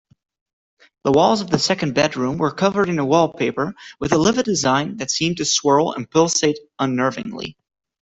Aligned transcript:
The 1.03 1.11
walls 1.11 1.41
of 1.41 1.51
the 1.51 1.59
second 1.59 1.93
bedroom 1.93 2.39
were 2.39 2.51
covered 2.51 2.89
in 2.89 2.97
a 2.97 3.05
wallpaper 3.05 3.75
with 3.99 4.11
a 4.13 4.17
livid 4.17 4.45
design 4.45 4.97
that 4.97 5.11
seemed 5.11 5.37
to 5.37 5.45
swirl 5.45 5.91
and 5.93 6.09
pulsate 6.09 6.57
unnervingly. 6.79 7.55